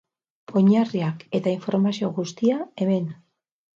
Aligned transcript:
Oinarriak 0.61 1.21
eta 1.39 1.53
informazio 1.57 2.09
guztia, 2.19 2.59
hemen. 2.87 3.07